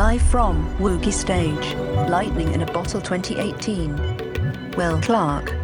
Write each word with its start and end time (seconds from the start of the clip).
Live 0.00 0.22
from 0.22 0.66
Woogie 0.78 1.12
Stage, 1.12 1.74
Lightning 2.08 2.54
in 2.54 2.62
a 2.62 2.72
Bottle 2.72 3.02
2018. 3.02 4.72
Will 4.74 4.98
Clark. 5.02 5.59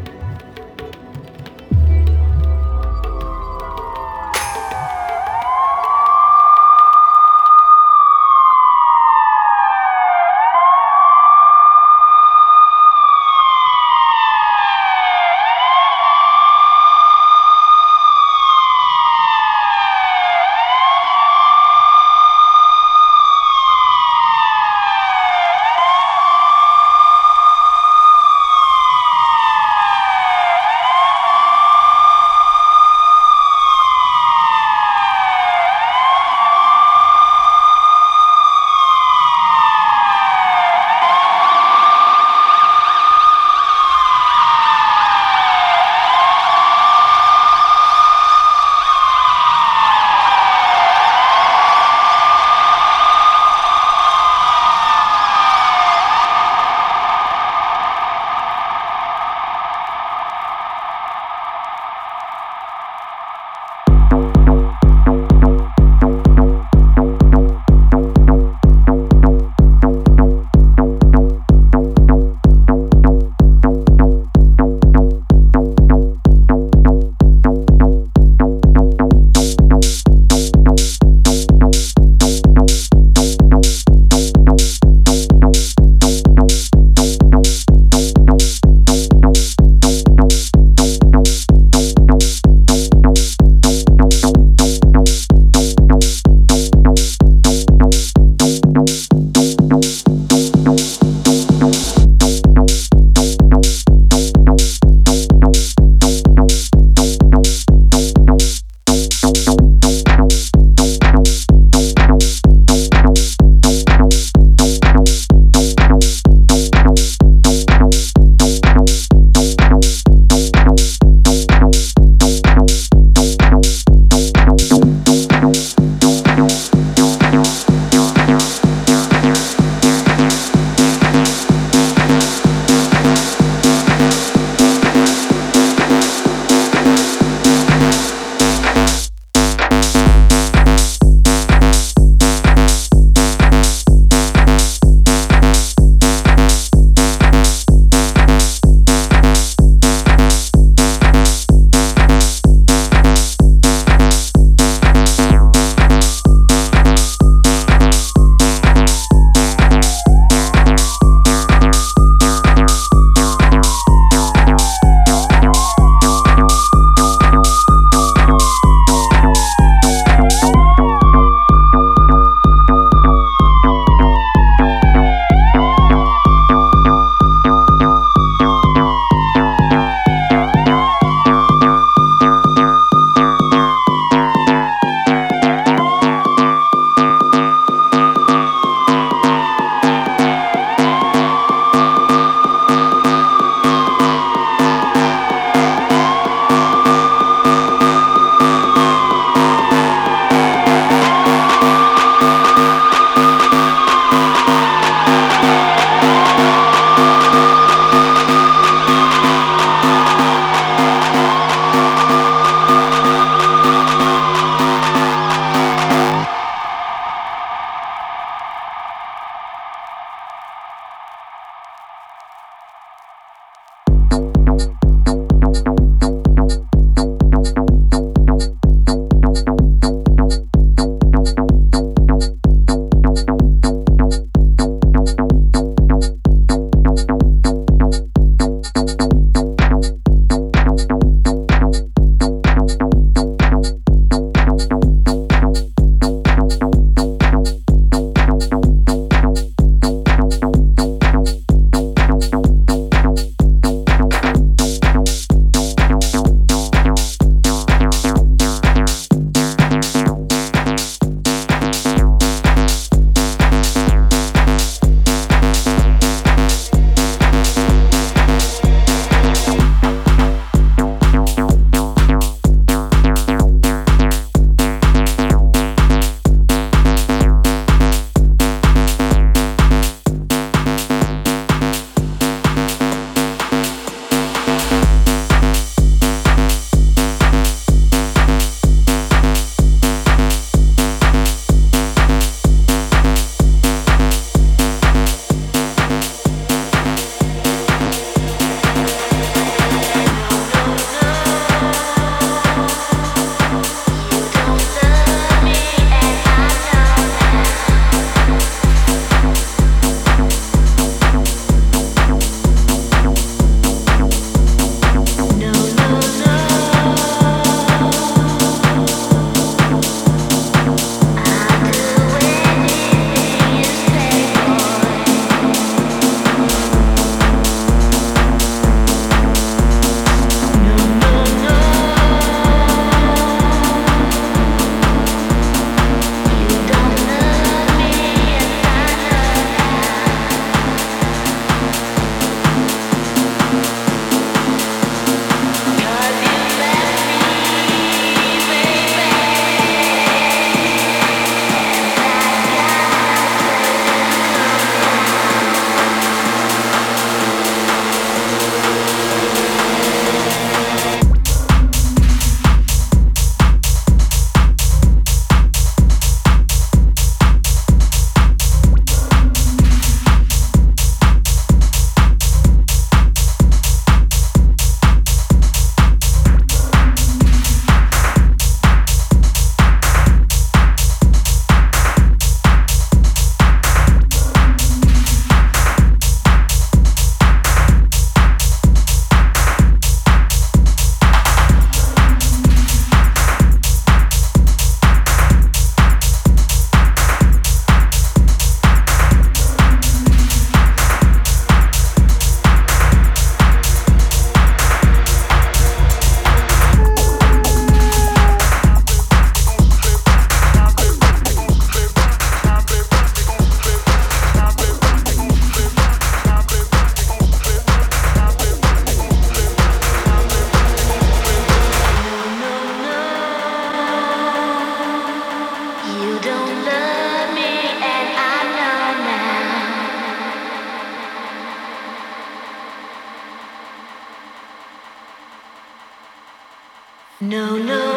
No, 437.26 437.58
no. 437.58 437.95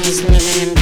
Yalnızlığı 0.00 0.28
benim 0.28 0.74